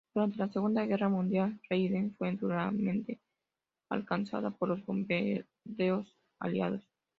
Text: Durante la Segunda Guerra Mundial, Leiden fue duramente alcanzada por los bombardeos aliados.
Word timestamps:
Durante 0.15 0.37
la 0.39 0.49
Segunda 0.49 0.83
Guerra 0.83 1.09
Mundial, 1.09 1.59
Leiden 1.69 2.15
fue 2.15 2.31
duramente 2.35 3.19
alcanzada 3.91 4.49
por 4.49 4.69
los 4.69 4.83
bombardeos 4.83 6.11
aliados. 6.39 6.83